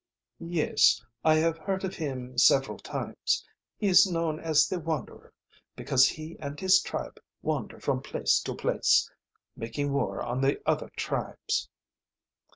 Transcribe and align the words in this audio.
"Yes; 0.39 0.99
I 1.23 1.35
have 1.35 1.59
heard 1.59 1.83
of 1.83 1.93
him 1.93 2.35
several 2.35 2.79
times. 2.79 3.47
He 3.77 3.85
is 3.87 4.07
known 4.11 4.39
as 4.39 4.67
the 4.67 4.79
Wanderer, 4.79 5.31
because 5.75 6.09
he 6.09 6.37
and 6.39 6.59
his 6.59 6.81
tribe 6.81 7.19
wander 7.43 7.79
from 7.79 8.01
place 8.01 8.39
to 8.45 8.55
place, 8.55 9.11
making 9.55 9.93
war 9.93 10.19
on 10.23 10.41
the 10.41 10.59
other 10.65 10.89
tribes." 10.95 11.69